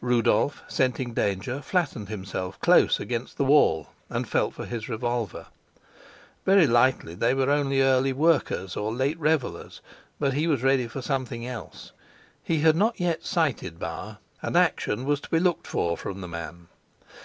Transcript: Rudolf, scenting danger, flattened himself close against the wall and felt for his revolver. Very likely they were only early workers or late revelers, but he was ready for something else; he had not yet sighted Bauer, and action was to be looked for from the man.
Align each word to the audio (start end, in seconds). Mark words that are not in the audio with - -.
Rudolf, 0.00 0.62
scenting 0.68 1.14
danger, 1.14 1.60
flattened 1.60 2.08
himself 2.08 2.60
close 2.60 3.00
against 3.00 3.36
the 3.36 3.44
wall 3.44 3.88
and 4.08 4.28
felt 4.28 4.54
for 4.54 4.64
his 4.64 4.88
revolver. 4.88 5.46
Very 6.46 6.64
likely 6.68 7.16
they 7.16 7.34
were 7.34 7.50
only 7.50 7.82
early 7.82 8.12
workers 8.12 8.76
or 8.76 8.94
late 8.94 9.18
revelers, 9.18 9.80
but 10.20 10.34
he 10.34 10.46
was 10.46 10.62
ready 10.62 10.86
for 10.86 11.02
something 11.02 11.44
else; 11.44 11.90
he 12.40 12.60
had 12.60 12.76
not 12.76 13.00
yet 13.00 13.26
sighted 13.26 13.80
Bauer, 13.80 14.18
and 14.42 14.56
action 14.56 15.06
was 15.06 15.18
to 15.22 15.28
be 15.28 15.40
looked 15.40 15.66
for 15.66 15.96
from 15.96 16.20
the 16.20 16.28
man. 16.28 16.68